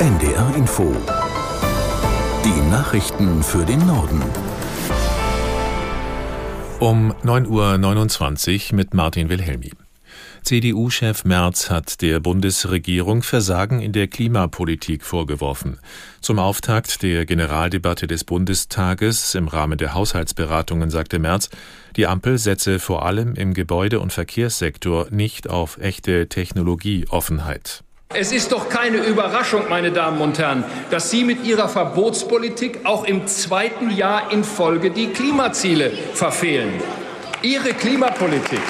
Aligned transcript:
NDR 0.00 0.54
Info. 0.54 0.94
Die 2.44 2.70
Nachrichten 2.70 3.42
für 3.42 3.64
den 3.64 3.84
Norden. 3.84 4.22
Um 6.78 7.12
9.29 7.24 8.70
Uhr 8.70 8.76
mit 8.76 8.94
Martin 8.94 9.28
Wilhelmi. 9.28 9.72
CDU-Chef 10.44 11.24
Merz 11.24 11.68
hat 11.68 12.00
der 12.00 12.20
Bundesregierung 12.20 13.24
Versagen 13.24 13.80
in 13.80 13.90
der 13.90 14.06
Klimapolitik 14.06 15.02
vorgeworfen. 15.02 15.80
Zum 16.20 16.38
Auftakt 16.38 17.02
der 17.02 17.26
Generaldebatte 17.26 18.06
des 18.06 18.22
Bundestages 18.22 19.34
im 19.34 19.48
Rahmen 19.48 19.78
der 19.78 19.94
Haushaltsberatungen 19.94 20.90
sagte 20.90 21.18
Merz, 21.18 21.50
die 21.96 22.06
Ampel 22.06 22.38
setze 22.38 22.78
vor 22.78 23.04
allem 23.04 23.34
im 23.34 23.52
Gebäude- 23.52 23.98
und 23.98 24.12
Verkehrssektor 24.12 25.08
nicht 25.10 25.50
auf 25.50 25.76
echte 25.78 26.28
Technologieoffenheit. 26.28 27.82
Es 28.14 28.32
ist 28.32 28.52
doch 28.52 28.70
keine 28.70 28.96
Überraschung, 28.96 29.68
meine 29.68 29.92
Damen 29.92 30.22
und 30.22 30.38
Herren, 30.38 30.64
dass 30.90 31.10
Sie 31.10 31.24
mit 31.24 31.44
Ihrer 31.44 31.68
Verbotspolitik 31.68 32.80
auch 32.84 33.04
im 33.04 33.26
zweiten 33.26 33.90
Jahr 33.90 34.32
in 34.32 34.44
Folge 34.44 34.90
die 34.90 35.08
Klimaziele 35.08 35.90
verfehlen. 36.14 36.72
Ihre 37.42 37.74
Klimapolitik 37.74 38.62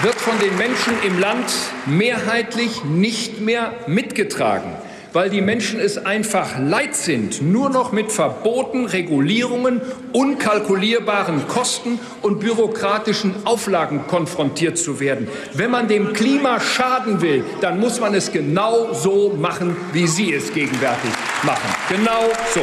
wird 0.00 0.14
von 0.14 0.38
den 0.38 0.56
Menschen 0.56 0.94
im 1.06 1.20
Land 1.20 1.44
mehrheitlich 1.84 2.84
nicht 2.84 3.38
mehr 3.42 3.74
mitgetragen 3.86 4.72
weil 5.18 5.30
die 5.30 5.40
Menschen 5.40 5.80
es 5.80 5.98
einfach 5.98 6.60
leid 6.60 6.94
sind, 6.94 7.42
nur 7.42 7.70
noch 7.70 7.90
mit 7.90 8.12
Verboten, 8.12 8.86
Regulierungen, 8.86 9.80
unkalkulierbaren 10.12 11.48
Kosten 11.48 11.98
und 12.22 12.38
bürokratischen 12.38 13.34
Auflagen 13.44 14.06
konfrontiert 14.06 14.78
zu 14.78 15.00
werden. 15.00 15.26
Wenn 15.54 15.72
man 15.72 15.88
dem 15.88 16.12
Klima 16.12 16.60
schaden 16.60 17.20
will, 17.20 17.42
dann 17.60 17.80
muss 17.80 17.98
man 17.98 18.14
es 18.14 18.30
genau 18.30 18.94
so 18.94 19.30
machen, 19.30 19.76
wie 19.92 20.06
Sie 20.06 20.32
es 20.32 20.54
gegenwärtig 20.54 21.10
machen. 21.42 21.68
Genau 21.88 22.22
so. 22.54 22.60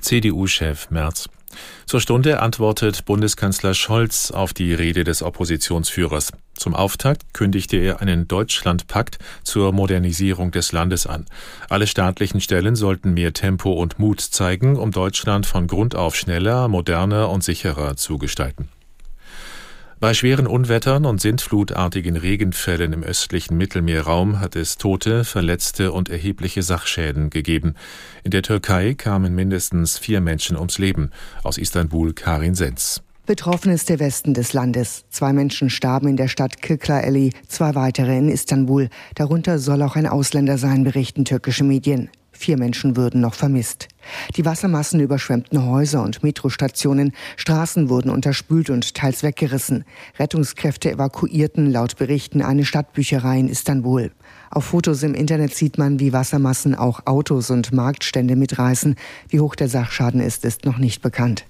CDU-Chef 0.00 0.88
Merz. 0.88 1.28
Zur 1.84 2.00
Stunde 2.00 2.40
antwortet 2.40 3.04
Bundeskanzler 3.04 3.74
Scholz 3.74 4.30
auf 4.30 4.54
die 4.54 4.72
Rede 4.72 5.04
des 5.04 5.22
Oppositionsführers. 5.22 6.32
Zum 6.60 6.74
Auftakt 6.74 7.32
kündigte 7.32 7.78
er 7.78 8.02
einen 8.02 8.28
Deutschlandpakt 8.28 9.18
zur 9.42 9.72
Modernisierung 9.72 10.50
des 10.50 10.72
Landes 10.72 11.06
an. 11.06 11.24
Alle 11.70 11.86
staatlichen 11.86 12.42
Stellen 12.42 12.76
sollten 12.76 13.14
mehr 13.14 13.32
Tempo 13.32 13.72
und 13.72 13.98
Mut 13.98 14.20
zeigen, 14.20 14.76
um 14.76 14.90
Deutschland 14.90 15.46
von 15.46 15.66
Grund 15.66 15.94
auf 15.94 16.14
schneller, 16.16 16.68
moderner 16.68 17.30
und 17.30 17.42
sicherer 17.42 17.96
zu 17.96 18.18
gestalten. 18.18 18.68
Bei 20.00 20.12
schweren 20.12 20.46
Unwettern 20.46 21.06
und 21.06 21.22
sintflutartigen 21.22 22.18
Regenfällen 22.18 22.92
im 22.92 23.04
östlichen 23.04 23.56
Mittelmeerraum 23.56 24.38
hat 24.38 24.54
es 24.54 24.76
Tote, 24.76 25.24
Verletzte 25.24 25.92
und 25.92 26.10
erhebliche 26.10 26.62
Sachschäden 26.62 27.30
gegeben. 27.30 27.74
In 28.22 28.32
der 28.32 28.42
Türkei 28.42 28.92
kamen 28.92 29.34
mindestens 29.34 29.96
vier 29.96 30.20
Menschen 30.20 30.58
ums 30.58 30.76
Leben. 30.76 31.10
Aus 31.42 31.56
Istanbul 31.56 32.12
Karin 32.12 32.54
Senz. 32.54 33.02
Betroffen 33.26 33.70
ist 33.70 33.88
der 33.88 34.00
Westen 34.00 34.34
des 34.34 34.54
Landes. 34.54 35.04
Zwei 35.10 35.32
Menschen 35.32 35.70
starben 35.70 36.08
in 36.08 36.16
der 36.16 36.28
Stadt 36.28 36.62
Kırklareli, 36.62 37.32
zwei 37.46 37.74
weitere 37.74 38.16
in 38.16 38.28
Istanbul. 38.28 38.88
Darunter 39.14 39.58
soll 39.58 39.82
auch 39.82 39.94
ein 39.94 40.06
Ausländer 40.06 40.58
sein, 40.58 40.84
berichten 40.84 41.24
türkische 41.24 41.62
Medien. 41.62 42.10
Vier 42.32 42.56
Menschen 42.56 42.96
würden 42.96 43.20
noch 43.20 43.34
vermisst. 43.34 43.88
Die 44.36 44.46
Wassermassen 44.46 44.98
überschwemmten 44.98 45.66
Häuser 45.66 46.02
und 46.02 46.22
Metrostationen, 46.22 47.12
Straßen 47.36 47.90
wurden 47.90 48.10
unterspült 48.10 48.70
und 48.70 48.94
teils 48.94 49.22
weggerissen. 49.22 49.84
Rettungskräfte 50.18 50.90
evakuierten 50.90 51.70
laut 51.70 51.98
Berichten 51.98 52.40
eine 52.40 52.64
Stadtbücherei 52.64 53.38
in 53.38 53.48
Istanbul. 53.48 54.10
Auf 54.50 54.64
Fotos 54.64 55.02
im 55.02 55.14
Internet 55.14 55.54
sieht 55.54 55.76
man, 55.76 56.00
wie 56.00 56.14
Wassermassen 56.14 56.74
auch 56.74 57.04
Autos 57.04 57.50
und 57.50 57.74
Marktstände 57.74 58.36
mitreißen. 58.36 58.96
Wie 59.28 59.40
hoch 59.40 59.54
der 59.54 59.68
Sachschaden 59.68 60.20
ist, 60.20 60.46
ist 60.46 60.64
noch 60.64 60.78
nicht 60.78 61.02
bekannt. 61.02 61.44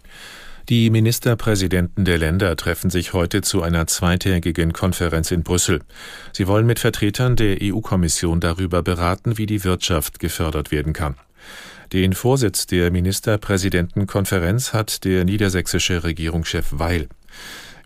Die 0.68 0.90
Ministerpräsidenten 0.90 2.04
der 2.04 2.18
Länder 2.18 2.54
treffen 2.56 2.90
sich 2.90 3.12
heute 3.12 3.42
zu 3.42 3.62
einer 3.62 3.86
zweitägigen 3.86 4.72
Konferenz 4.72 5.30
in 5.30 5.42
Brüssel. 5.42 5.80
Sie 6.32 6.46
wollen 6.46 6.66
mit 6.66 6.78
Vertretern 6.78 7.36
der 7.36 7.58
EU-Kommission 7.62 8.40
darüber 8.40 8.82
beraten, 8.82 9.38
wie 9.38 9.46
die 9.46 9.64
Wirtschaft 9.64 10.18
gefördert 10.18 10.70
werden 10.70 10.92
kann. 10.92 11.16
Den 11.92 12.12
Vorsitz 12.12 12.66
der 12.66 12.92
Ministerpräsidentenkonferenz 12.92 14.72
hat 14.72 15.04
der 15.04 15.24
niedersächsische 15.24 16.04
Regierungschef 16.04 16.66
Weil. 16.70 17.08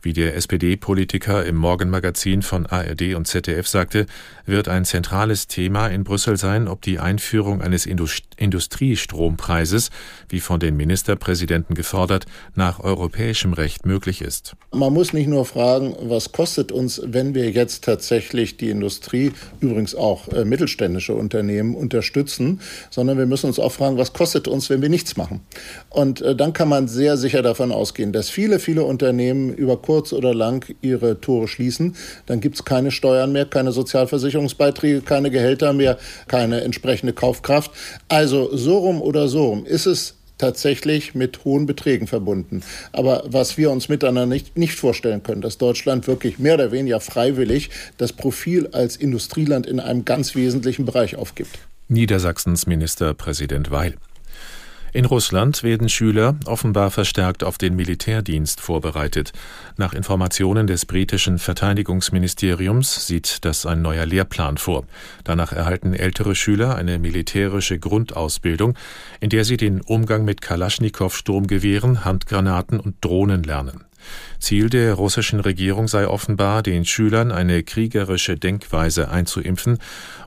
Wie 0.05 0.13
der 0.13 0.37
SPD-Politiker 0.37 1.45
im 1.47 1.57
Morgenmagazin 1.57 2.43
von 2.43 2.67
ARD 2.67 3.15
und 3.15 3.27
ZDF 3.27 3.67
sagte, 3.67 4.05
wird 4.45 4.69
ein 4.69 4.85
zentrales 4.85 5.47
Thema 5.47 5.89
in 5.89 6.05
Brüssel 6.05 6.37
sein, 6.37 6.69
ob 6.69 6.83
die 6.83 6.99
Einführung 6.99 7.63
eines 7.63 7.87
Industriestrompreises, 7.87 9.89
wie 10.29 10.41
von 10.41 10.61
den 10.61 10.77
Ministerpräsidenten 10.77 11.75
gefordert, 11.75 12.27
nach 12.55 12.81
europäischem 12.81 13.55
Recht 13.55 13.87
möglich 13.87 14.21
ist. 14.21 14.57
Man 14.73 14.93
muss 14.93 15.15
nicht 15.15 15.27
nur 15.27 15.47
fragen, 15.47 15.97
was 16.03 16.33
kostet 16.33 16.71
uns, 16.71 17.01
wenn 17.03 17.35
wir 17.35 17.51
jetzt 17.51 17.85
tatsächlich 17.85 18.59
die 18.59 18.69
Industrie, 18.69 19.33
übrigens 19.61 19.95
auch 19.95 20.29
äh, 20.29 20.45
mittelständische 20.45 21.15
Unternehmen 21.15 21.75
unterstützen, 21.75 22.61
sondern 22.91 23.17
wir 23.17 23.25
müssen 23.25 23.47
uns 23.47 23.59
auch 23.59 23.73
fragen, 23.73 23.97
was 23.97 24.13
kostet 24.13 24.49
uns, 24.49 24.69
wenn 24.69 24.83
wir 24.83 24.91
nichts 24.91 25.17
machen. 25.17 25.41
Und 25.89 26.21
äh, 26.21 26.37
dann 26.37 26.53
kann 26.53 26.69
man 26.69 26.89
sehr 26.89 27.17
sicher 27.17 27.41
davon 27.41 27.73
ausgehen, 27.73 28.13
dass 28.13 28.29
viele, 28.29 28.59
viele 28.59 28.85
Unternehmen 28.85 29.55
über 29.55 29.79
kurz 29.95 30.13
oder 30.13 30.35
lang 30.35 30.67
ihre 30.83 31.21
Tore 31.21 31.47
schließen. 31.47 31.95
Dann 32.27 32.41
gibt 32.41 32.57
es 32.57 32.65
keine 32.65 32.91
Steuern 32.91 33.31
mehr, 33.31 33.45
keine 33.45 33.71
Sozialversicherungsbeiträge, 33.71 35.03
keine 35.03 35.31
Gehälter 35.31 35.73
mehr, 35.73 35.99
keine 36.27 36.63
entsprechende 36.63 37.13
Kaufkraft. 37.13 37.71
Also 38.09 38.57
so 38.57 38.79
rum 38.79 39.01
oder 39.01 39.29
so 39.29 39.51
rum 39.51 39.65
ist 39.65 39.87
es 39.87 40.17
tatsächlich 40.37 41.15
mit 41.15 41.45
hohen 41.45 41.67
Beträgen 41.67 42.09
verbunden. 42.09 42.65
Aber 42.91 43.23
was 43.27 43.57
wir 43.57 43.71
uns 43.71 43.89
miteinander 43.89 44.27
nicht, 44.27 44.59
nicht 44.59 44.75
vorstellen 44.75 45.23
können, 45.23 45.43
dass 45.43 45.59
Deutschland 45.59 46.09
wirklich 46.09 46.41
mehr 46.41 46.55
oder 46.55 46.73
weniger 46.73 46.99
freiwillig 46.99 47.71
das 47.97 48.13
Profil 48.13 48.69
als 48.73 48.97
Industrieland 48.97 49.65
in 49.65 49.79
einem 49.79 50.05
ganz 50.05 50.35
wesentlichen 50.35 50.87
Bereich 50.87 51.15
aufgibt. 51.15 51.57
Niedersachsens 51.87 52.67
Ministerpräsident 52.67 53.71
Weil. 53.71 53.95
In 54.95 55.07
Russland 55.07 55.65
werden 55.65 55.89
Schüler 55.89 56.37
offenbar 56.47 56.93
verstärkt 56.93 57.43
auf 57.43 57.59
den 57.59 57.75
Militärdienst 57.75 58.61
vorbereitet. 58.61 59.33
Nach 59.77 59.93
Informationen 59.93 60.69
des 60.69 60.87
britischen 60.87 61.41
Verteidigungsministeriums 61.41 63.05
sieht 63.09 63.45
das 63.45 63.67
ein 63.67 63.83
neuer 63.83 64.07
Lehrplan 64.07 64.57
vor. 64.57 64.85
Danach 65.25 65.51
erhalten 65.51 65.95
ältere 65.95 66.37
Schüler 66.37 66.77
eine 66.77 67.01
militärische 67.01 67.81
Grundausbildung, 67.81 68.79
in 69.19 69.31
der 69.31 69.45
sie 69.45 69.57
den 69.57 69.81
Umgang 69.81 70.25
mit 70.25 70.41
Kalaschnikow-Sturmgewehren, 70.41 72.05
Handgranaten 72.05 72.79
und 72.79 73.05
Drohnen 73.05 73.43
lernen. 73.43 73.85
Ziel 74.39 74.71
der 74.71 74.95
russischen 74.95 75.41
Regierung 75.41 75.89
sei 75.89 76.07
offenbar, 76.07 76.63
den 76.63 76.85
Schülern 76.85 77.33
eine 77.33 77.63
kriegerische 77.63 78.37
Denkweise 78.37 79.11
einzuimpfen 79.11 79.79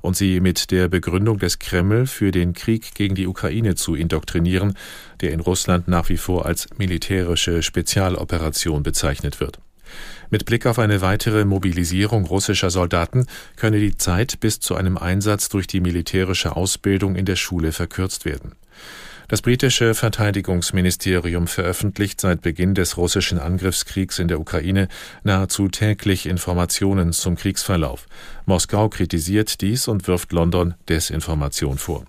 und 0.01 0.15
sie 0.17 0.39
mit 0.39 0.71
der 0.71 0.87
Begründung 0.87 1.39
des 1.39 1.59
Kreml 1.59 2.07
für 2.07 2.31
den 2.31 2.53
Krieg 2.53 2.95
gegen 2.95 3.15
die 3.15 3.27
Ukraine 3.27 3.75
zu 3.75 3.95
indoktrinieren, 3.95 4.73
der 5.21 5.31
in 5.31 5.39
Russland 5.39 5.87
nach 5.87 6.09
wie 6.09 6.17
vor 6.17 6.45
als 6.45 6.67
militärische 6.77 7.63
Spezialoperation 7.63 8.83
bezeichnet 8.83 9.39
wird. 9.39 9.59
Mit 10.29 10.45
Blick 10.45 10.65
auf 10.65 10.79
eine 10.79 11.01
weitere 11.01 11.45
Mobilisierung 11.45 12.25
russischer 12.25 12.69
Soldaten 12.69 13.27
könne 13.55 13.79
die 13.79 13.95
Zeit 13.95 14.39
bis 14.39 14.59
zu 14.59 14.75
einem 14.75 14.97
Einsatz 14.97 15.47
durch 15.49 15.67
die 15.67 15.79
militärische 15.79 16.55
Ausbildung 16.55 17.15
in 17.15 17.25
der 17.25 17.37
Schule 17.37 17.71
verkürzt 17.71 18.25
werden. 18.25 18.53
Das 19.29 19.41
britische 19.41 19.93
Verteidigungsministerium 19.93 21.47
veröffentlicht 21.47 22.21
seit 22.21 22.41
Beginn 22.41 22.75
des 22.75 22.95
russischen 22.95 23.39
Angriffskriegs 23.39 24.19
in 24.19 24.29
der 24.29 24.39
Ukraine 24.39 24.87
nahezu 25.23 25.67
täglich 25.67 26.27
Informationen 26.27 27.11
zum 27.11 27.35
Kriegsverlauf. 27.35 28.07
Moskau 28.45 28.87
kritisiert 28.87 29.59
dies 29.59 29.89
und 29.89 30.07
wirft 30.07 30.31
London 30.31 30.75
Desinformation 30.87 31.77
vor. 31.77 32.05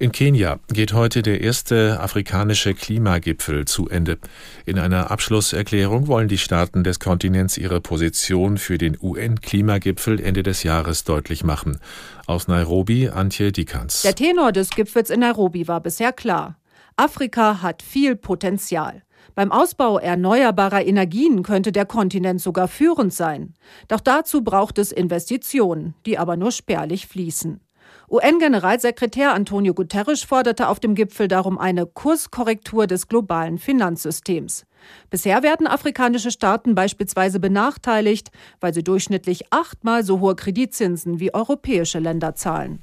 In 0.00 0.12
Kenia 0.12 0.60
geht 0.72 0.92
heute 0.92 1.22
der 1.22 1.40
erste 1.40 1.98
afrikanische 1.98 2.72
Klimagipfel 2.72 3.64
zu 3.64 3.88
Ende. 3.88 4.18
In 4.64 4.78
einer 4.78 5.10
Abschlusserklärung 5.10 6.06
wollen 6.06 6.28
die 6.28 6.38
Staaten 6.38 6.84
des 6.84 7.00
Kontinents 7.00 7.58
ihre 7.58 7.80
Position 7.80 8.58
für 8.58 8.78
den 8.78 8.96
UN-Klimagipfel 9.00 10.20
Ende 10.20 10.44
des 10.44 10.62
Jahres 10.62 11.02
deutlich 11.02 11.42
machen. 11.42 11.80
Aus 12.28 12.46
Nairobi 12.46 13.08
Antje 13.08 13.50
Dikans. 13.50 14.02
Der 14.02 14.14
Tenor 14.14 14.52
des 14.52 14.70
Gipfels 14.70 15.10
in 15.10 15.18
Nairobi 15.18 15.66
war 15.66 15.80
bisher 15.80 16.12
klar. 16.12 16.60
Afrika 16.94 17.60
hat 17.60 17.82
viel 17.82 18.14
Potenzial. 18.14 19.02
Beim 19.34 19.50
Ausbau 19.50 19.98
erneuerbarer 19.98 20.86
Energien 20.86 21.42
könnte 21.42 21.72
der 21.72 21.86
Kontinent 21.86 22.40
sogar 22.40 22.68
führend 22.68 23.12
sein. 23.12 23.54
Doch 23.88 24.00
dazu 24.00 24.42
braucht 24.42 24.78
es 24.78 24.92
Investitionen, 24.92 25.94
die 26.06 26.18
aber 26.18 26.36
nur 26.36 26.52
spärlich 26.52 27.08
fließen. 27.08 27.60
UN-Generalsekretär 28.10 29.34
Antonio 29.34 29.74
Guterres 29.74 30.22
forderte 30.22 30.68
auf 30.68 30.80
dem 30.80 30.94
Gipfel 30.94 31.28
darum 31.28 31.58
eine 31.58 31.84
Kurskorrektur 31.84 32.86
des 32.86 33.06
globalen 33.06 33.58
Finanzsystems. 33.58 34.64
Bisher 35.10 35.42
werden 35.42 35.66
afrikanische 35.66 36.30
Staaten 36.30 36.74
beispielsweise 36.74 37.38
benachteiligt, 37.38 38.30
weil 38.60 38.72
sie 38.72 38.82
durchschnittlich 38.82 39.52
achtmal 39.52 40.04
so 40.04 40.20
hohe 40.20 40.36
Kreditzinsen 40.36 41.20
wie 41.20 41.34
europäische 41.34 41.98
Länder 41.98 42.34
zahlen. 42.34 42.82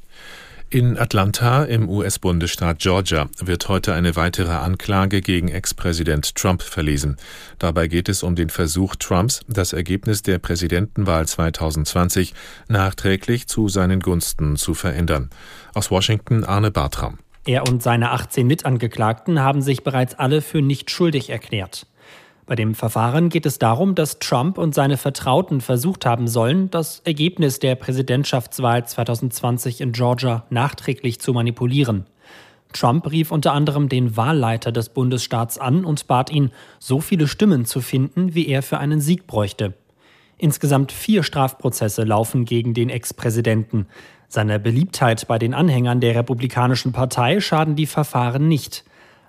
In 0.72 0.98
Atlanta 0.98 1.64
im 1.64 1.88
US-Bundesstaat 1.88 2.80
Georgia 2.80 3.28
wird 3.40 3.70
heute 3.70 3.94
eine 3.94 4.16
weitere 4.16 4.52
Anklage 4.52 5.22
gegen 5.22 5.48
Ex-Präsident 5.48 6.34
Trump 6.36 6.64
verlesen. 6.64 7.18
Dabei 7.60 7.88
geht 7.88 8.10
es 8.10 8.24
um 8.24 8.36
den 8.36 8.50
Versuch 8.50 8.96
Trumps, 8.96 9.42
das 9.48 9.74
Ergebnis 9.74 10.24
der 10.24 10.40
Präsidentenwahl 10.40 11.28
2020 11.28 12.34
nachträglich 12.68 13.48
zu 13.48 13.70
seinen 13.70 14.00
Gunsten 14.00 14.56
zu 14.56 14.74
verändern. 14.74 15.30
Aus 15.76 15.92
Washington 15.92 16.44
Arne 16.44 16.72
Bartram. 16.72 17.20
Er 17.46 17.68
und 17.70 17.84
seine 17.84 18.10
18 18.10 18.48
Mitangeklagten 18.48 19.42
haben 19.42 19.62
sich 19.62 19.84
bereits 19.84 20.16
alle 20.16 20.42
für 20.42 20.64
nicht 20.64 20.90
schuldig 20.90 21.30
erklärt. 21.30 21.86
Bei 22.48 22.56
dem 22.56 22.76
Verfahren 22.76 23.30
geht 23.30 23.48
es 23.48 23.58
darum, 23.58 23.96
dass 23.96 24.20
Trump 24.20 24.60
und 24.60 24.76
seine 24.76 24.98
Vertrauten 24.98 25.62
versucht 25.62 26.06
haben 26.06 26.28
sollen, 26.28 26.70
das 26.70 27.00
Ergebnis 27.00 27.58
der 27.58 27.74
Präsidentschaftswahl 27.74 28.86
2020 28.86 29.82
in 29.82 29.94
Georgia 29.94 30.46
nachträglich 30.52 31.20
zu 31.20 31.34
manipulieren. 31.34 32.06
Trump 32.72 33.10
rief 33.10 33.32
unter 33.32 33.54
anderem 33.54 33.90
den 33.90 34.16
Wahlleiter 34.16 34.72
des 34.72 34.90
Bundesstaats 34.90 35.58
an 35.58 35.86
und 35.86 36.06
bat 36.08 36.30
ihn, 36.30 36.52
so 36.78 37.00
viele 37.00 37.28
Stimmen 37.28 37.66
zu 37.66 37.82
finden, 37.82 38.36
wie 38.36 38.48
er 38.48 38.62
für 38.62 38.78
einen 38.78 39.02
Sieg 39.02 39.26
bräuchte. 39.26 39.74
Insgesamt 40.38 40.92
vier 40.92 41.24
Strafprozesse 41.24 42.04
laufen 42.04 42.46
gegen 42.46 42.74
den 42.74 42.90
Ex-Präsidenten. 42.90 43.88
Seiner 44.28 44.60
Beliebtheit 44.60 45.28
bei 45.28 45.40
den 45.40 45.54
Anhängern 45.54 46.02
der 46.02 46.16
Republikanischen 46.16 46.92
Partei 46.92 47.40
schaden 47.40 47.76
die 47.76 47.86
Verfahren 47.86 48.48
nicht. 48.48 48.84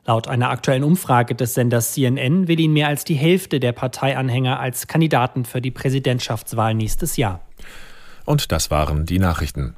Laut 0.07 0.29
einer 0.29 0.51
aktuellen 0.51 0.85
Umfrage 0.85 1.35
des 1.35 1.55
Senders 1.55 1.93
CNN 1.93 2.47
will 2.47 2.61
ihn 2.61 2.73
mehr 2.73 2.87
als 2.87 3.03
die 3.03 3.15
Hälfte 3.15 3.59
der 3.59 3.73
Parteianhänger 3.73 4.61
als 4.61 4.87
Kandidaten 4.87 5.45
für 5.45 5.61
die 5.61 5.73
Präsidentschaftswahl 5.73 6.75
nächstes 6.75 7.17
Jahr. 7.17 7.41
Und 8.25 8.53
das 8.53 8.71
waren 8.71 9.05
die 9.05 9.19
Nachrichten. 9.19 9.75